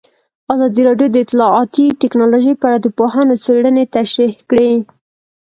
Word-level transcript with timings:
ازادي 0.53 0.81
راډیو 0.87 1.07
د 1.11 1.17
اطلاعاتی 1.25 1.85
تکنالوژي 2.03 2.53
په 2.57 2.65
اړه 2.69 2.77
د 2.81 2.87
پوهانو 2.97 3.33
څېړنې 3.45 3.83
تشریح 3.95 4.35
کړې. 4.49 4.71